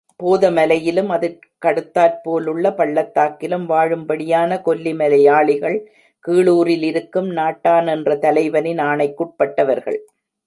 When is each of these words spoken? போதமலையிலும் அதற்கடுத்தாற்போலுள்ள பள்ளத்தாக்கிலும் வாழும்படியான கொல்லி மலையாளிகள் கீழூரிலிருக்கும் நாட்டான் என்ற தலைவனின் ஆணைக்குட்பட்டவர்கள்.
போதமலையிலும் 0.19 1.09
அதற்கடுத்தாற்போலுள்ள 1.15 2.71
பள்ளத்தாக்கிலும் 2.71 3.65
வாழும்படியான 3.65 4.61
கொல்லி 4.61 4.93
மலையாளிகள் 4.93 5.77
கீழூரிலிருக்கும் 6.25 7.29
நாட்டான் 7.31 7.87
என்ற 7.87 8.15
தலைவனின் 8.15 8.81
ஆணைக்குட்பட்டவர்கள். 8.81 9.99